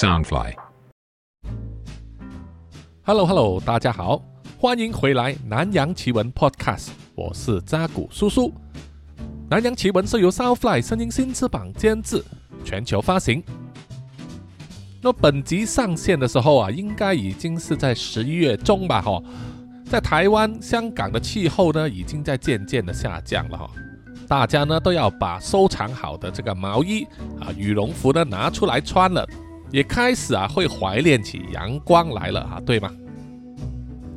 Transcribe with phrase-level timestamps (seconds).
[0.00, 0.54] Soundfly。
[3.02, 4.22] Hello Hello，大家好，
[4.58, 8.50] 欢迎回来《南洋奇闻 Podcast》，我是扎古叔叔。
[9.50, 12.24] 南洋奇闻是由 Soundfly 声音新翅膀监制，
[12.64, 13.44] 全球发行。
[15.02, 19.02] 那本集上线的时候啊，应该已经是在十一月中吧？
[19.02, 19.22] 哈，
[19.84, 23.70] 在台湾、香港的气候呢，已经在渐渐的下降了哈。
[24.26, 27.06] 大家呢都要把收藏好的这个毛衣
[27.38, 29.28] 啊、羽绒服呢拿出来穿了，
[29.70, 32.90] 也开始啊会怀念起阳光来了啊，对吗？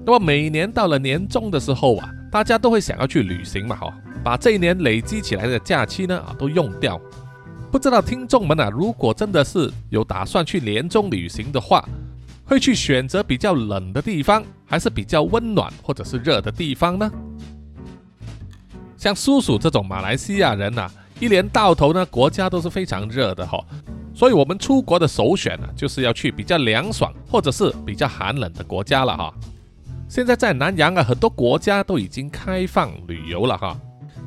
[0.06, 3.94] 那么每年到了年终的时候啊，大家都会想要去旅行嘛，哈，
[4.24, 7.00] 把这一年累积起来的假期呢啊都用掉。
[7.72, 11.88] 不知道听众们啊，如果真的是有打算去年终旅行的话，
[12.46, 17.12] 会去选择比较冷的地方，还是比较温暖或者是热的地方呢？
[18.98, 23.64] 像叔叔这种马来西亚人呐、一年到头呢，国家都是非常热的哈、
[24.14, 29.34] 所以我们出国的首选呢、就是要去比较凉爽或者是比较寒冷的国家了哈、
[30.08, 33.76] 现在在南洋啊，很多国家都已经开放旅游了哈。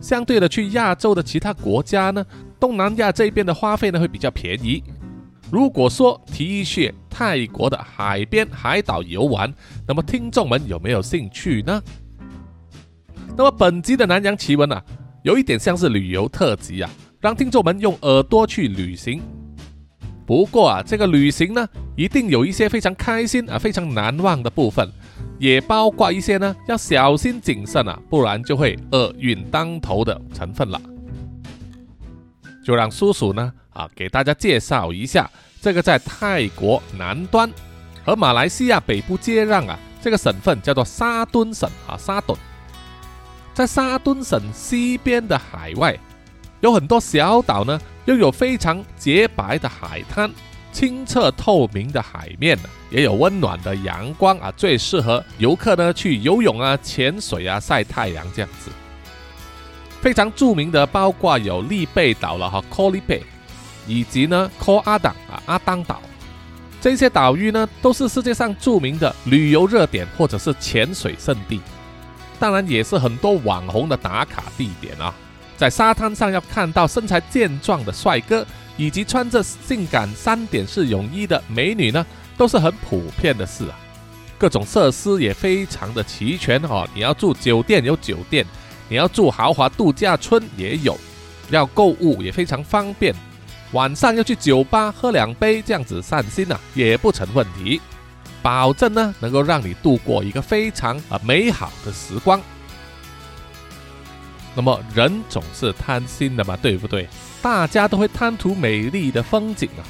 [0.01, 2.27] 相对的，去亚洲的其他国家呢，
[2.59, 4.83] 东南亚这边的花费呢会比较便宜。
[5.51, 9.53] 如果说提议去泰国的海边海岛游玩，
[9.87, 11.81] 那么听众们有没有兴趣呢？
[13.37, 14.85] 那么本集的南洋奇闻啊，
[15.23, 16.91] 有一点像是旅游特辑啊，
[17.21, 19.23] 让听众们用耳朵去旅行。
[20.27, 24.91] 不过啊，这个旅行呢，一定有一些非常开心啊、非常难忘的部分，
[25.39, 30.81] 也包括一些呢要小心谨慎啊，不然就会厄运当头的成分了。
[32.65, 37.49] 就让叔叔呢啊给大家介绍一下这个在泰国南端
[38.05, 42.37] 和马来西亚北部接壤啊，这个省份叫做沙敦省啊，沙敦。
[43.55, 45.97] 在沙敦省西边的海外，
[46.61, 50.31] 有很多小岛呢，拥有非常洁白的海滩、
[50.73, 52.59] 清澈透明的海面
[52.91, 58.71] 也有温暖的阳光啊，最适合游客呢去游泳啊、潜水啊、晒太阳这样子。
[60.01, 63.23] 非常著名的包括有利贝岛了哈 c o l i Bay，
[63.87, 66.01] 以及呢 Ko 阿党啊阿当岛。
[66.81, 71.61] 这些岛屿呢，都是世界上著名的旅游热点或者是潜水圣地。
[72.39, 75.13] 当然也是很多网红的打卡地点啊，
[75.57, 78.47] 在沙滩上要看到身材健壮的帅哥，
[78.77, 82.05] 以及穿着性感三点式泳衣的美女呢，
[82.37, 83.79] 都是很普遍的事啊。
[84.39, 88.45] 各种设施也非常的齐全哦，你要住酒店有酒店，
[88.89, 90.95] 你要住豪华度假村也有，
[91.49, 93.15] 要购物也非常方便，
[93.73, 97.81] 晚上要去酒吧喝两杯这样子散心啊，也不成问题。
[98.43, 102.39] 保证呢，能够让你度过一个非常啊美好的时光。
[104.57, 107.07] 那么人总是贪心的嘛，对不对？
[107.41, 109.85] 大家都会贪图美丽的风景啊。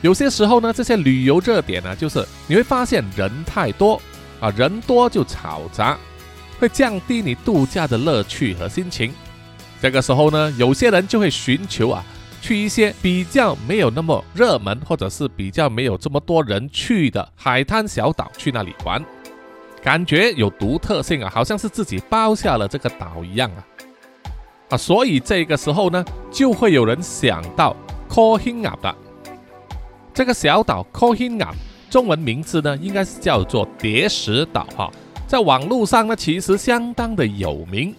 [0.00, 4.00] 有些时候呢，这些旅游热点呢，就是你会发现人太多
[4.40, 5.96] 啊，人多就嘈杂，
[6.58, 9.12] 会降低你度假的乐趣和心情。
[9.80, 12.04] 这个时候呢，有些人就会寻求啊。
[12.40, 19.04] 去一些比较没有那么热门，或者是比较没有这么多人去的海滩小岛，去那里玩，
[19.82, 23.66] 感觉有独特性啊，好像是自己包下了这个岛一样啊
[24.70, 24.76] 啊！
[24.76, 27.74] 所以这个时候呢，就会有人想到
[28.08, 28.94] k o h i n g a 的
[30.12, 31.54] 这个小岛 k o h i n g a
[31.88, 34.90] 中文名字呢应该是叫做叠石岛哈，
[35.26, 37.94] 在网络上呢其实相当的有名，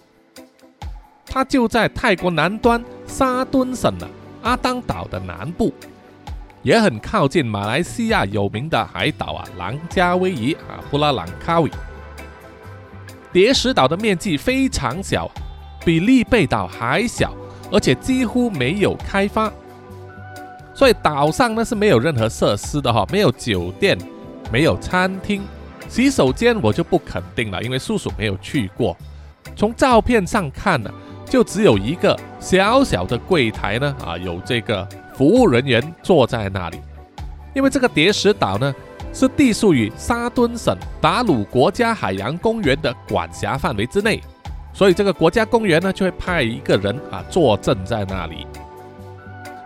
[1.26, 4.08] 它就在泰国南端沙敦省的。
[4.42, 5.70] 阿当岛的南部，
[6.62, 11.70] 也很靠近马来西亚有名的海岛啊，兰加威夷啊，布拉朗卡威。
[13.30, 15.30] 叠石岛的面积非常小，
[15.84, 17.32] 比利贝岛还小，
[17.70, 19.52] 而且几乎没有开发，
[20.74, 23.98] 所以岛上呢是没有任何设施的哈，没有酒店，
[24.52, 25.42] 没有餐厅，
[25.88, 28.96] 洗手间我就不肯定了，因为叔叔没有去过。
[29.56, 30.90] 从照片上看呢。
[31.30, 34.84] 就只有一个小小的柜台呢，啊，有这个
[35.14, 36.80] 服务人员坐在那里。
[37.54, 38.74] 因为这个叠石岛呢
[39.12, 44.20] 是隶属于沙敦省达鲁国家海洋公园的管辖范围之内，
[44.72, 48.46] 所以这个国家公园呢就会派一个人啊坐镇在那里。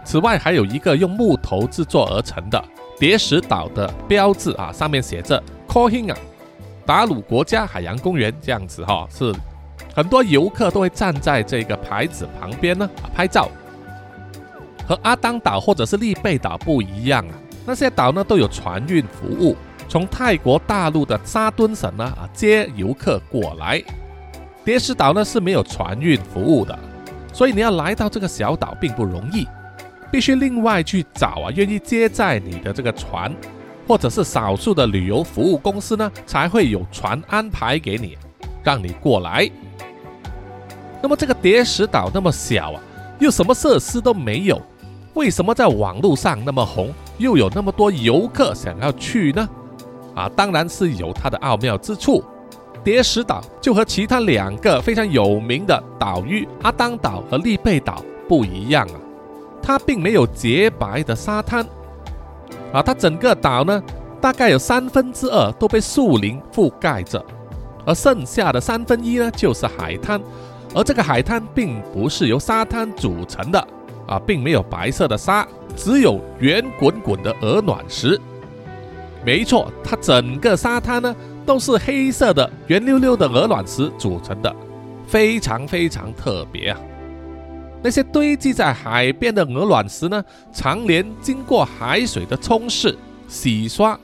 [0.04, 2.62] 此外，还有一个用木头制作而成的
[2.98, 6.16] 叠石岛的标志啊，上面写着 k o h i n g a
[6.84, 9.32] 达鲁国家海洋公园这样子哈，是。
[9.94, 13.48] 很多游客都会站在这个牌子旁边呢啊拍照。
[14.86, 17.34] 和阿当岛或者是利贝岛不一样啊，
[17.64, 19.56] 那些岛呢都有船运服务，
[19.88, 23.82] 从泰国大陆的沙敦省呢啊接游客过来。
[24.64, 26.76] 叠石岛呢是没有船运服务的，
[27.32, 29.46] 所以你要来到这个小岛并不容易。
[30.10, 33.34] 必须另外去找啊愿意接载你的这个船，
[33.86, 38.16] 或者是少数的旅游服务公司呢，才会有船安排给你，
[38.62, 39.50] 让你过来。
[41.02, 42.80] 那么这个叠石岛那么小啊，
[43.18, 44.62] 又什么设施都没有，
[45.14, 49.48] 为什么在网络上那么红，又有那么多游客想要去呢？
[50.14, 52.24] 啊，当然是有它的奥妙之处。
[52.84, 59.00] 叠石岛就和其他两个非常有名的岛屿阿当岛和利贝岛不一样啊，
[59.62, 61.66] 它并没有洁白的沙滩，
[62.72, 63.82] 啊，它整个岛呢，
[64.20, 67.24] 大概有三分之二都被树林覆盖着，
[67.86, 70.20] 而剩下的三分之一呢，就是海滩。
[70.74, 73.68] 而这个海滩并不是由沙滩组成的
[74.06, 75.46] 啊，并没有白色的沙，
[75.76, 78.20] 只有圆滚滚的鹅卵石。
[79.24, 81.14] 没错，它整个沙滩呢
[81.44, 84.54] 都是黑色的圆溜溜的鹅卵石组成的，
[85.06, 86.80] 非常非常特别啊。
[87.82, 92.94] 那些堆积在海边的鹅卵石呢，常年经过海水的冲蚀、
[93.28, 93.98] 洗刷，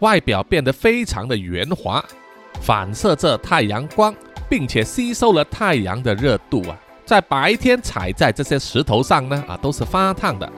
[0.00, 2.04] 外表变得非常的圆滑，
[2.60, 4.14] 反射着太阳光。
[4.48, 6.76] 并且吸收了太阳的热度啊，
[7.06, 10.52] 在白天踩在这些石头上呢啊，都是发烫的。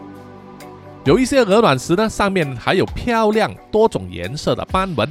[1.05, 5.07] 有一些鹅卵石呢，上面还有漂亮多种颜色的斑纹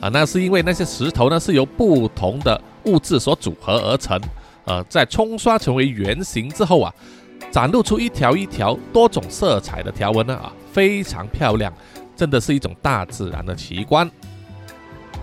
[0.00, 4.18] 啊，那是因为那些石头呢是由不同的物质所组合而成，
[4.64, 6.92] 呃，在冲刷成为圆形之后啊，
[7.50, 11.70] 展露出一条一条多种色彩的条纹呢啊，非常漂亮，
[12.16, 14.10] 真的是一种大自然的奇观。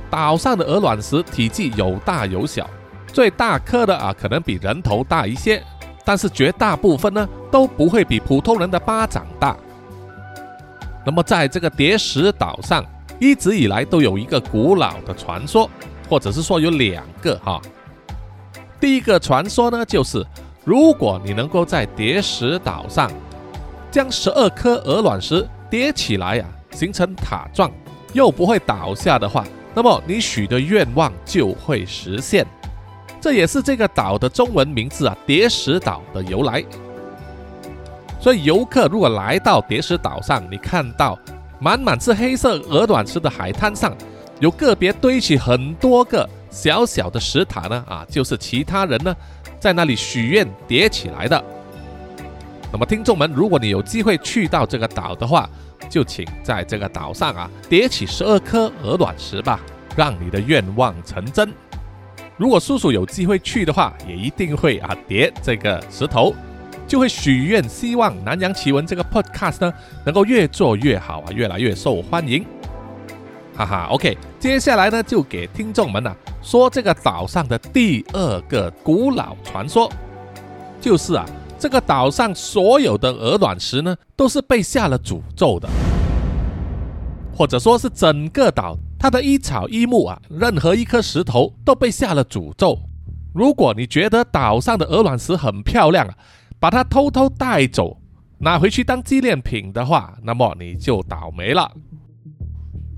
[0.10, 2.70] 岛上的鹅卵石体积有大有小，
[3.12, 5.62] 最大颗的啊可能比人头大一些，
[6.06, 9.58] 但是绝大部分呢都不会比普通人的巴掌大。
[11.06, 12.86] 那么在这个叠石岛上，
[13.20, 15.70] 一直以来都有一个古老的传说，
[16.10, 17.62] 或者是说有两个哈。
[18.80, 20.26] 第一个传说呢，就是
[20.64, 23.12] 如果你能够在叠石岛上
[23.90, 27.72] 将十二颗鹅卵石叠起来呀，形成塔状，
[28.14, 29.44] 又不会倒下的话。
[29.74, 32.46] 那么你许的愿望就会实现，
[33.22, 36.64] 这也是这个岛的中文名字啊，叠石岛的由来。
[38.20, 41.18] 所以游客如果来到叠石岛上，你看到
[41.60, 43.96] 满满是黑色鹅卵石的海滩上，
[44.40, 49.16] 有个别堆起很多个小小的石塔呢，啊，就是其他人呢
[49.60, 51.44] 在那里许愿叠起来的。
[52.72, 55.50] 那么听众们，如果你有机会去到这个岛的话，
[55.90, 59.60] 就请在这个岛上啊叠起十二颗鹅卵石吧，
[59.96, 61.52] 让你的愿望成真。
[62.36, 66.36] 如果叔叔有机会去的话，也一定会啊叠这个石头，
[66.88, 69.74] 就会许愿，希望南洋奇闻这个 podcast 呢
[70.06, 72.46] 能够越做越好啊，越来越受欢迎。
[73.56, 79.92] 哈哈，OK，接下来呢就给听众们呢说这个岛上的第二个古老传说，
[80.80, 81.26] 就是啊。
[81.60, 85.68] 这个岛上所有的鹅卵石呢，都是被下了诅咒的，
[87.36, 92.78] 或者说是整个岛它的一草一木啊，任何一颗石头都被下了诅咒。
[93.34, 96.14] 如果你觉得岛上的鹅卵石很漂亮啊，
[96.60, 97.98] 把它偷偷带走，
[98.38, 101.72] 拿回去当纪念品的话，那么你就倒霉了。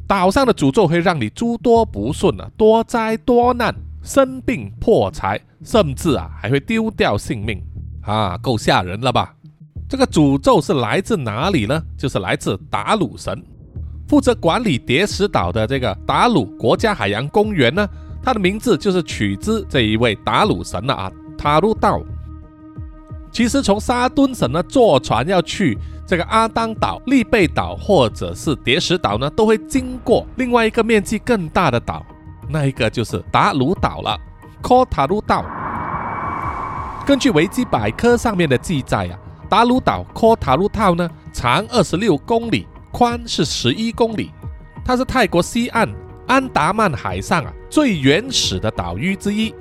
[0.08, 7.62] 岛上的诅咒会让你诸多不顺啊，多灾多难，生病破财，甚至啊还会丢掉性命。
[8.02, 9.36] 啊，够吓人了吧？
[9.88, 11.84] 这个诅咒是来自哪里呢？
[11.98, 13.44] 就是来自达鲁神，
[14.08, 17.88] 负责管理叠石岛的这个达鲁国家海洋公园呢。
[18.24, 22.02] 它的名字就是取自这一位达鲁神了啊，塔鲁道。
[23.40, 32.06] 其实从沙敦省呢坐船要去这个阿当岛、利贝岛或者是叠石岛呢，都会经过另外一个面积更大的岛，
[32.50, 34.20] 那一个就是达鲁岛了，
[34.62, 35.46] 科塔鲁岛。
[37.06, 39.16] 根据维基百科上面的记载啊，
[39.48, 44.32] 达鲁岛科塔鲁套呢，长二十六公里，宽是十一公里，
[44.84, 45.90] 它是泰国西岸
[46.28, 49.56] 安达曼海上啊最原始的岛屿之一。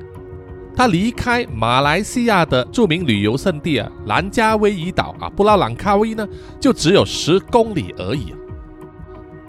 [0.78, 6.24] 它离开马来西亚的著名旅游胜地啊兰加威夷岛啊布拉朗卡威呢，
[6.60, 8.32] 就只有十公里而已。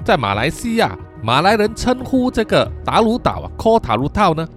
[0.04, 4.48] 在马来西亚，马来人称呼这个达鲁岛啊科塔鲁套呢。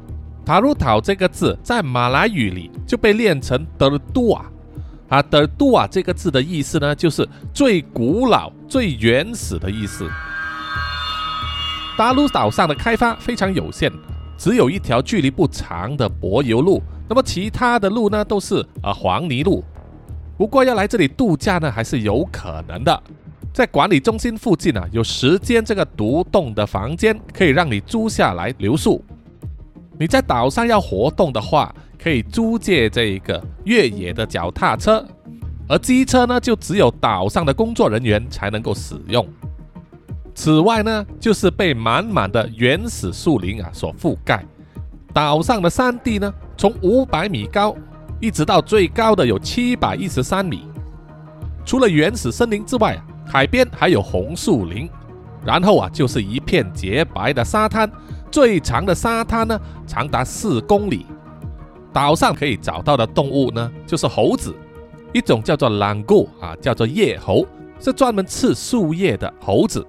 [0.47, 4.47] 塔鲁岛这个字在马来语里就被念成德杜啊，
[5.11, 10.09] 啊德杜啊这个字的意思呢，就是最古老、最原始的意思。
[11.99, 13.93] 达鲁岛上的开发非常有限，
[14.42, 19.62] 只有一条距离不长的柏油路，那么其他的路呢都是啊黄泥路。
[20.37, 23.02] 不过要来这里度假呢，还是有可能的。
[23.54, 29.00] 在管理中心附近啊，有十间这个独栋的房间可以让你租下来留宿。
[29.96, 35.06] 你在岛上要活动的话，可以租借这一个越野的脚踏车，
[35.68, 39.25] 而机车呢就只有岛上的工作人员才能够使用。
[40.34, 44.44] 此外呢，就是被满满的原始树林啊所覆盖。
[45.12, 47.76] 岛上的山地呢，从五百米高
[48.18, 50.66] 一直到最高的有七百一十三米。
[51.64, 54.88] 除了原始森林之外啊，海边还有红树林，
[55.44, 57.90] 然后啊就是一片洁白的沙滩。
[58.30, 61.06] 最长的沙滩呢，长达四公里。
[61.92, 64.54] 岛上可以找到的动物呢，就是猴子，
[65.12, 67.46] 一种叫做朗固啊，叫做叶猴，
[67.78, 69.86] 是专门吃树叶的猴子。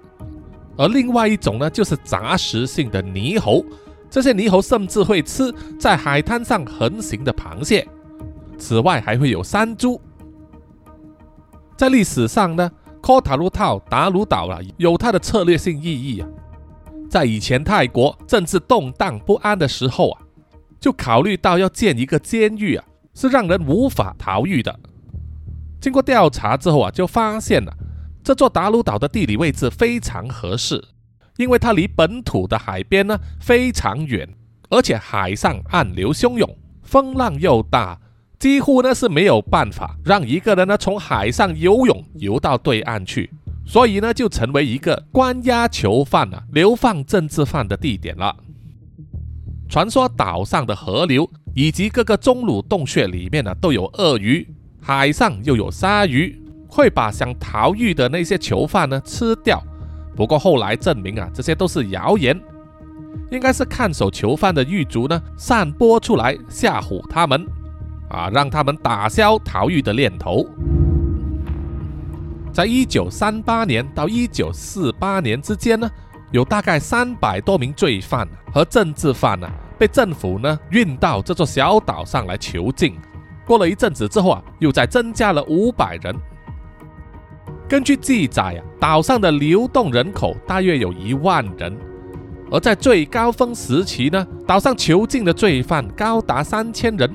[0.77, 3.63] 而另外一种呢，就是杂食性的泥猴。
[4.09, 7.87] 这些泥猴甚至会吃在海滩上横行的螃蟹。
[8.57, 9.99] 此外，还会有山猪。
[11.75, 16.27] 在历史上呢，科塔鲁套达鲁岛啊，有它的策略性意义啊。
[17.09, 20.21] 在以前泰国政治动荡不安的时候啊，
[20.79, 24.79] 就考虑到要建一个监狱啊，是让人无法逃狱的。
[25.81, 27.73] 经过调查之后啊，就发现了。
[28.23, 30.81] 这座达鲁岛的地理位置非常合适，
[31.35, 34.27] 因为它离本土的海边呢非常远，
[34.69, 37.99] 而且海上暗流汹涌，风浪又大，
[38.39, 43.29] 几乎呢是没有办法让一个人呢从海上游泳游到对岸去，
[43.65, 48.35] 所以呢就成为一个关押囚犯啊、流放政治犯的地点了。
[49.67, 54.47] 传说岛上的河流以及各个钟乳洞穴里面呢都有鳄鱼，
[54.79, 56.39] 海上又有鲨鱼。
[56.73, 59.61] 会把想逃狱的那些囚犯呢吃掉，
[60.15, 62.35] 不过后来证明啊，这些都是谣言，
[63.29, 67.45] 应该是看守囚犯的狱卒呢散播出来吓唬他们，
[68.09, 70.43] 啊，让他们打消逃狱的念头。
[72.51, 75.87] 在一九三八年到一九四八年之间呢，
[76.31, 82.95] 有大概三百多名罪犯和政治犯呢被政府呢运到这座小岛上来囚禁。
[83.45, 86.15] 过了一阵子之后啊，又再增加了五百人。
[87.67, 91.75] 根据记载啊，岛上的流动人口大约有一万人，
[92.51, 97.09] 而在最高峰时期呢，岛上囚禁的罪犯高达三千人。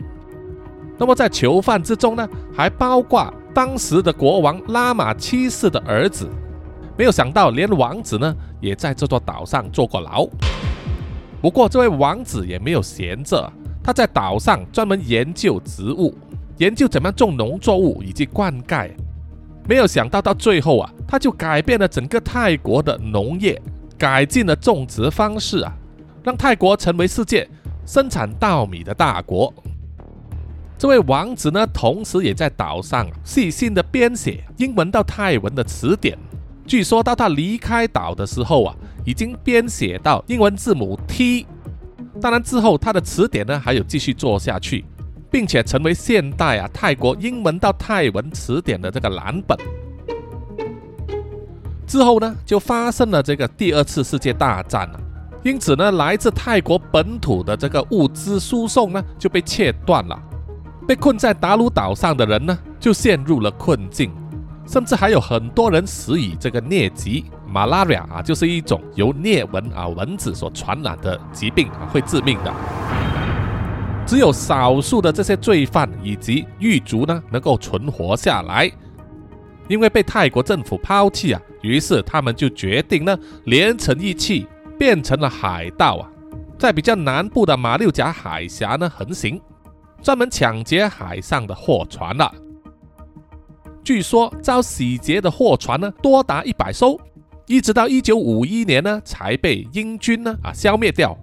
[0.98, 6.28] 那么在囚犯之中呢，还包括当时的国王拉玛七世的儿子。
[6.96, 10.26] 没有想到，连王子呢也在这座岛上坐过牢。
[11.40, 13.52] 不过这位王子也没有闲着，
[13.84, 16.12] 他在岛上专门研究植物，
[16.56, 18.90] 研究怎么种农作物以及灌溉。
[19.68, 23.60] 没有想到，到最后啊，他就改变了整个泰国的农业，
[23.98, 25.70] 改进了种植方式啊，
[26.24, 27.46] 让泰国成为世界
[27.84, 29.52] 生产稻米的大国。
[30.78, 36.16] 这位王子呢，同时也在岛上细心的编写英文到泰文的词典。
[36.66, 41.46] 据说到他离开岛的时候啊，已经编写到英文字母 T。
[42.22, 44.84] 当然之后他的词典呢，还有继续做下去。
[45.30, 49.56] 并且成为现代啊泰国英文到泰文词典的这个蓝本。
[51.86, 55.00] 之后呢，就发生了这个第二次世界大战了。
[55.42, 60.20] 因此呢，来自泰国本土的这个物资输送呢就被切断了。
[60.86, 64.10] 被困在达鲁岛上的人呢，就陷入了困境，
[64.66, 72.52] 甚至还有很多人死于这个疟疾 （malaria） 啊，就是一种由疟蚊啊蚊子所传染的疾病啊，会致命的。
[74.08, 78.72] 只有少数的这些罪犯以及狱卒呢，能够存活下来，
[79.68, 84.46] 因为被泰国政府抛弃啊，于是他们就决定呢，连成一气，
[84.78, 86.08] 变成了海盗啊，
[86.58, 89.38] 在比较南部的马六甲海峡呢横行，
[90.00, 92.32] 专门抢劫海上的货船了。
[93.84, 96.98] 据说遭洗劫的货船呢，多达一百艘，
[97.46, 101.14] 一直到一九五一年呢，才被英军呢啊消灭掉。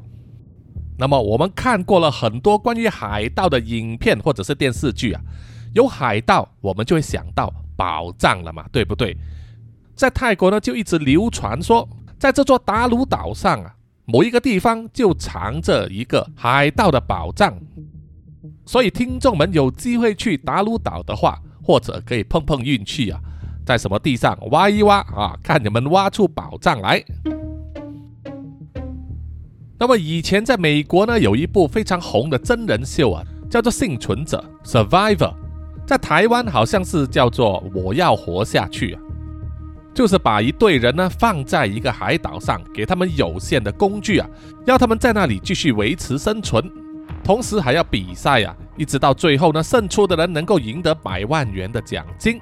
[0.97, 5.21] 那么我们看过了很多关于海盗的影片或者是电视剧啊，
[5.73, 9.15] 有海盗，我们就会想到宝藏了嘛，对不对？
[9.95, 11.87] 在泰国呢，就一直流传说，
[12.17, 13.75] 在这座达鲁岛上啊，
[14.05, 17.53] 某一个地方就藏着一个海盗的宝藏。
[18.65, 23.19] 所以听众们有机会去达鲁岛的话，或者可以碰碰运气啊，
[23.65, 27.03] 在什么地上挖一挖啊，看你们挖出宝藏来。
[29.77, 35.33] 那么以前在美国呢，有一部非常红的真人秀啊，叫做《幸存者》（Survivor）。
[35.85, 39.01] 在台湾好像是叫做《我要活下去》啊，
[39.93, 44.27] 就是把一队人呢放在一个海岛上，给他们有限的工具啊，
[44.65, 46.71] 要他们在那里继续维持生存，
[47.21, 52.39] 同时还要比赛啊，一直到最后呢，胜出的人能够赢得百万元的奖金。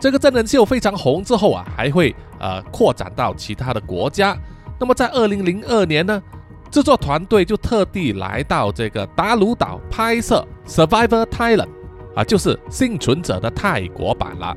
[0.00, 4.34] 这个真人秀非常红之后啊，还会呃扩展到其他的国家。
[4.82, 6.20] 那么在二零零二年呢，
[6.68, 11.68] 制作团队就特地来到这个达鲁岛拍摄《Survivor Thailand》，
[12.16, 14.52] 啊，就是幸存者的泰国版了。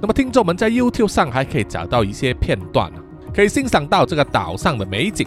[0.00, 2.88] 那么听众们在 YouTube 上还可以找到一些片段
[3.34, 5.26] 可以欣赏到这个岛上的美景。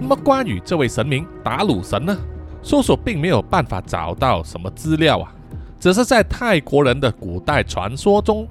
[0.00, 2.16] 那么关于这位神明达鲁神呢，
[2.62, 5.34] 搜索并没有办法找到什么资料啊，
[5.80, 8.46] 只是在泰国人的古代传说中，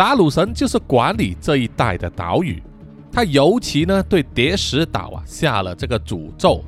[0.00, 2.62] 达鲁神就是管理这一带的岛屿。
[3.12, 6.64] 他尤其呢对叠石岛啊下了这个诅咒，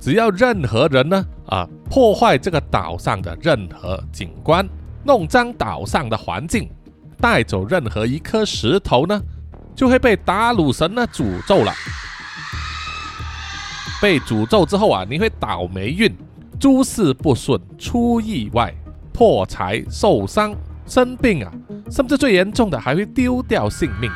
[0.00, 4.66] 只要任何人呢啊破坏这个岛上的任何景观，
[5.04, 6.66] 弄脏岛上的环境，
[7.20, 9.20] 带走任何一颗石头呢，
[9.76, 11.74] 就会被达鲁神呢诅咒了。
[14.00, 16.10] 被诅咒之后啊，你会倒霉运，
[16.58, 18.72] 诸事不顺，出意外，
[19.12, 20.54] 破财，受伤，
[20.92, 21.50] 生病啊，
[21.90, 24.10] 甚至最严重的还会丢掉性命。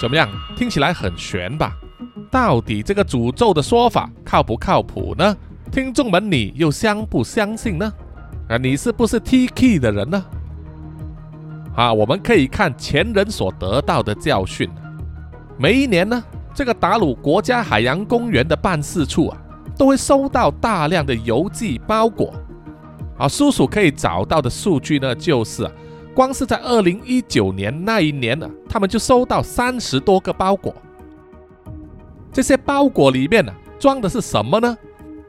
[0.00, 0.26] 怎么样？
[0.56, 1.76] 听起来很悬吧？
[2.30, 5.36] 到底这个诅咒的说法靠不靠谱呢？
[5.70, 7.92] 听众们，你又相不相信呢？
[8.48, 10.24] 啊，你是不是 T K 的人呢？
[11.76, 14.70] 啊，我们可以看前人所得到的教训。
[15.58, 16.24] 每一年呢，
[16.54, 19.36] 这个达鲁国家海洋公园的办事处啊，
[19.76, 22.32] 都会收到大量的邮寄包裹。
[23.22, 25.70] 啊，叔叔可以找到的数据呢，就是啊。
[26.12, 30.74] 光是在二零一九年那一年呢，他们就收到三十多个包裹。
[32.32, 34.76] 这些包裹里面呢，装的是什么呢？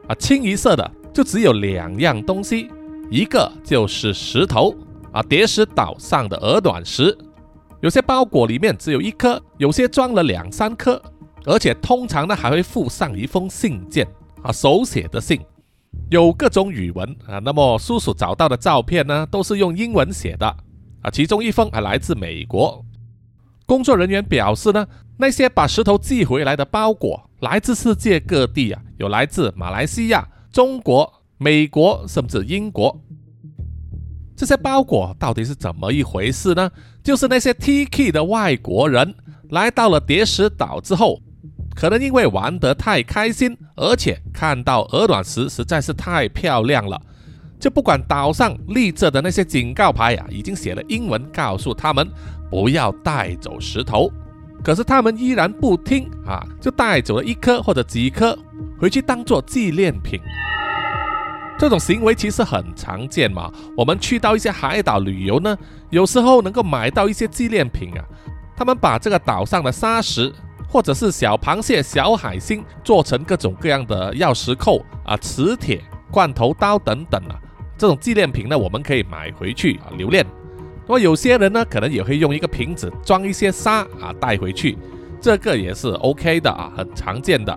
[0.07, 2.71] 啊，清一色的就只有两样东西，
[3.12, 4.73] 一个就是石头
[5.12, 7.15] 啊，叠石岛上的鹅卵石。
[7.81, 11.00] 有些包裹里面只有一颗，有些装了两三颗，
[11.45, 14.07] 而且通常呢还会附上一封信件
[14.41, 15.39] 啊，手写的信，
[16.13, 17.39] 有各种语文啊。
[17.39, 20.46] 那么叔叔找到的照片呢，都是用英文写的。
[21.01, 22.86] 啊，其中一封还来自美国。
[23.65, 24.86] 工作人员表示呢，
[25.17, 33.01] 那些把石头寄回来的包裹来自世界各地啊，有来自马来西亚、中国、美国，甚至英国。
[34.36, 36.70] 这些包裹到底是怎么一回事呢？
[37.03, 39.16] 就是那些 T K 的外国人
[39.50, 41.20] 来到了叠石岛之后，
[41.75, 47.00] 可能因为玩得太开心，而且看到鹅卵石实在是太漂亮了。
[47.59, 52.07] 就不管岛上立着的那些警告牌呀，已经写了英文告诉他们
[52.50, 54.12] 不要带走石头，
[54.64, 58.38] 可是他们依然不听啊，就带走了一颗或者几颗
[58.79, 60.20] 回去当做纪念品。
[61.57, 63.50] 这种行为其实很常见嘛。
[63.77, 65.57] 我们去到一些海岛旅游呢，
[65.90, 68.03] 有时候能够买到一些纪念品啊。
[68.57, 70.33] 他们把这个岛上的沙石
[70.74, 77.40] 或者是小螃蟹、小海星做成各种各样的钥匙扣啊、磁铁、罐头刀等等啊。
[77.77, 80.25] 这种纪念品呢，我们可以买回去啊留念。
[80.88, 84.75] 那么有些人呢，可能也会用一个瓶子装一些沙啊带回去，
[85.22, 87.55] 这个也是 OK 的啊，很常见的。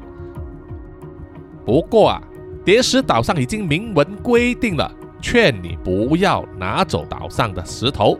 [1.65, 2.23] 不过啊，
[2.67, 8.19] 叠石岛上已经明文规定了，劝你不要拿走岛上的石头。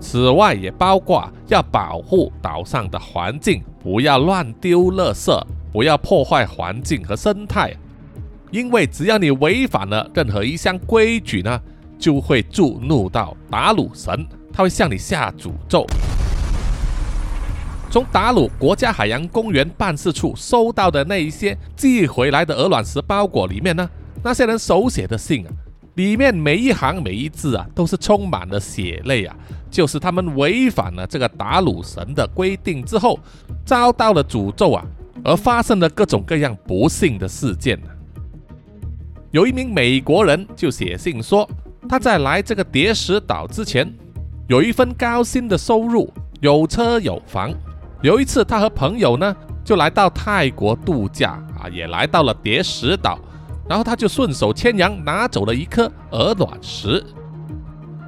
[0.00, 7.72] 此外，也包括要保护岛上的环境，不要乱丢垃圾，不要破坏环境和生态。
[8.50, 11.60] 因为只要你违反了任何一项规矩呢，
[11.98, 15.86] 就会触怒到达鲁神，他会向你下诅咒。
[17.90, 23.88] 从达鲁国家海洋公园办事处收到的那一些寄回来的鹅卵石包裹里面呢，
[24.22, 25.50] 那些人手写的信啊，
[25.94, 29.36] 里面每一行每一字啊，都是充满了血泪啊，
[29.70, 33.18] 就是他们违反了这个达鲁神的规定之后，
[33.64, 34.84] 遭到了诅咒啊，
[35.24, 37.80] 而发生了各种各样不幸的事件。
[39.30, 41.48] 有一名美国人就写信说，
[41.88, 43.88] 他在来这个叠石岛之前，
[44.48, 47.54] 有一份高薪的收入，有车有房。
[48.02, 53.18] 有一次，他和朋友呢就来到泰国度假啊，也来到了叠石岛，
[53.68, 57.04] 然后他就顺手牵羊拿走了一颗鹅卵石。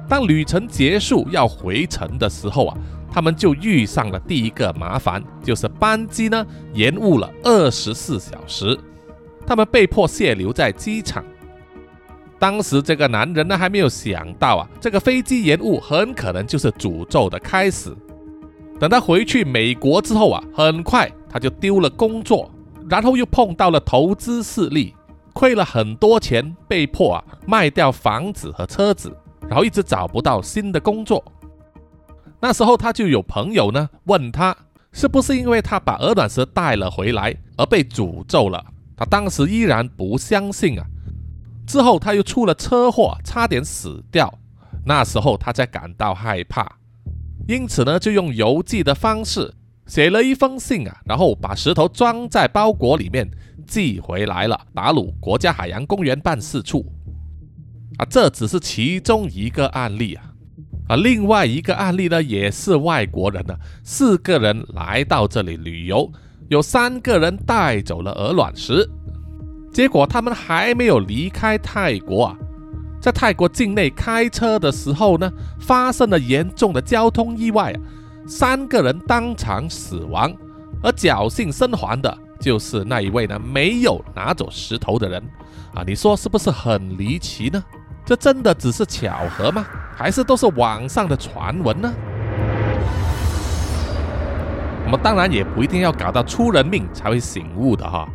[0.07, 2.77] 当旅程结束要回程的时候啊，
[3.11, 8.77] 他们就遇上了第一个麻烦，就是班机呢延误了二十四小时。
[9.45, 11.23] 他们被迫卸留在机场。
[12.39, 17.95] 当时这个男人呢还没有想到啊，这个飞机延误很可能就是诅咒的开始。
[18.79, 22.51] 等他回去美国之后啊，很快他就丢了工作，
[22.89, 24.93] 然后又碰到了投资失利，
[25.31, 29.15] 亏了很多钱，被迫啊卖掉房子和车子，
[29.53, 31.23] 然后一直找不到新的工作。
[32.41, 34.57] 那时候他就有朋友呢问他，
[34.91, 38.65] 是不是因为他把鹅卵石带了回来而被诅咒了？
[38.97, 40.83] 他当时依然不相信啊，
[41.67, 44.33] 之后他又出了车祸，差点死掉。
[44.87, 46.77] 那时候他才感到害怕，
[47.47, 49.53] 因此呢，就用邮寄的方式
[49.85, 53.29] 写了一封信啊，然后把石头装在包裹里面，
[53.67, 56.83] 寄回来了达鲁国家海洋公园办事处。
[57.97, 60.23] 啊，这只是其中一个案例啊。
[60.87, 66.11] 啊，另外一个案例呢，也是外国人呢，四个人来到这里旅游，
[66.49, 68.89] 有三个人带走了鹅卵石，
[69.71, 72.37] 结果他们还没有离开泰国啊，
[72.99, 77.79] 在泰国境内开车的时候呢，发生了严重的交通意外啊，
[78.27, 80.35] 三个人当场死亡，
[80.81, 85.23] 而侥幸生还的就是那一位呢没有拿走石头的人
[85.73, 87.63] 啊，你说是不是很离奇呢？
[88.05, 89.65] 这真的只是巧合吗？
[89.95, 91.93] 还是都是网上的传闻呢？
[94.85, 98.07] 我们当然也不一定要搞到出人命才会醒悟的哈。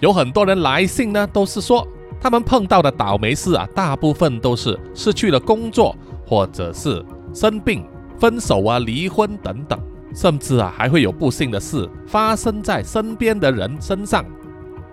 [0.00, 1.86] 有很多人来信呢，都是说
[2.20, 7.86] 他们碰到的倒霉事啊，大部分都是失去了工作，或者是生病、
[8.18, 9.80] 分手啊、离婚等等，
[10.14, 14.24] 甚至啊还会有不幸的事发生在身边的人身上。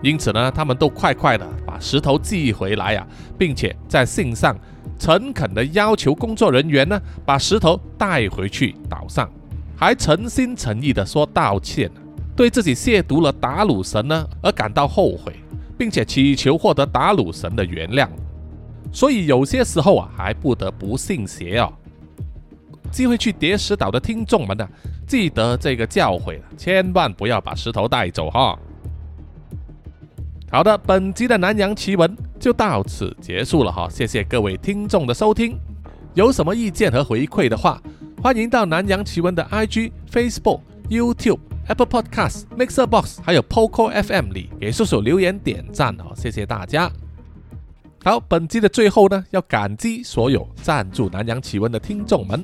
[0.00, 3.06] 因此呢，他们都快快的把石头寄回来呀，
[3.36, 4.56] 并且在信上
[4.98, 9.28] 诚恳的要求工作人员呢，把石头带回去岛上，
[9.76, 11.90] 还诚心诚意的说道歉，
[12.36, 15.34] 对自己亵渎了达鲁神呢而感到后悔，
[15.76, 18.08] 并且祈求获得达鲁神的原谅。
[18.92, 21.72] 所以有些时候啊，还不得不信邪哦。
[22.90, 24.66] 机会去叠石岛的听众们呢，
[25.06, 28.58] 记得这个教诲千万不要把石头带走哈。
[30.50, 35.58] 好的，本集的南洋奇闻就到此结束了哈，谢谢各位听众的收听。
[36.14, 37.80] 有什么意见和回馈的话，
[38.22, 46.90] 欢迎到南洋奇闻的 IG、Facebook、YouTube、Apple Podcasts、Mixer Box 还有 Poco FM 里给叔叔留言点赞哦，谢谢大家。
[48.02, 52.42] 好，本集的最后呢，要感激所有赞助南洋奇闻的听众们。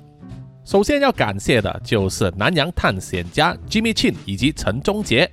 [0.63, 5.31] 首先要感谢的就是南洋探险家 Jimmy Chin 以及陈忠杰。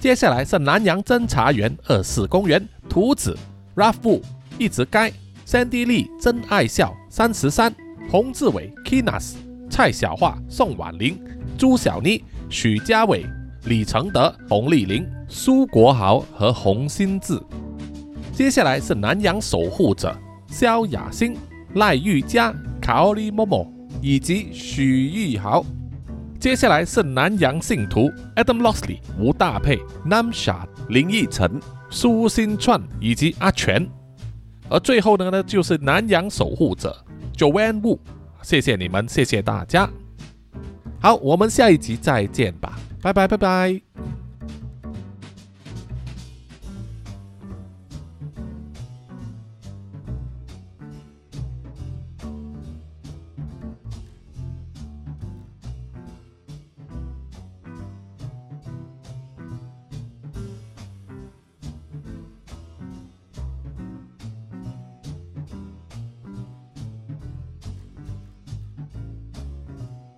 [0.00, 3.36] 接下来是南洋侦查员二四公园图子
[3.76, 4.22] Ralph
[4.58, 5.12] 一直该
[5.46, 7.70] Sandy 丽真爱笑三十三
[8.10, 9.34] 洪志伟 Kinas
[9.68, 11.22] 蔡小桦宋婉玲
[11.58, 13.26] 朱小妮许家伟
[13.64, 17.38] 李承德洪丽玲苏国豪和洪新志。
[18.32, 20.16] 接下来是南洋守护者
[20.48, 21.36] 萧雅欣
[21.74, 25.62] 赖玉佳卡里某某以及许玉豪。
[26.40, 29.76] 接下来是南洋信徒 Adam Lossley、吴大佩、
[30.06, 33.86] nam shah、林奕晨、苏新串以及阿全，
[34.70, 36.96] 而最后呢呢就是南洋守护者
[37.36, 37.98] Joanne Wu，
[38.40, 39.90] 谢谢你们，谢谢大家。
[40.98, 44.19] 好，我们下一集再见吧，拜拜拜拜。